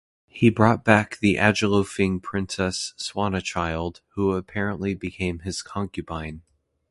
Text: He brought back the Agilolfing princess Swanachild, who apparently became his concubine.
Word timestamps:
He 0.29 0.49
brought 0.49 0.83
back 0.83 1.19
the 1.19 1.35
Agilolfing 1.35 2.23
princess 2.23 2.95
Swanachild, 2.97 4.01
who 4.15 4.31
apparently 4.31 4.95
became 4.95 5.41
his 5.41 5.61
concubine. 5.61 6.41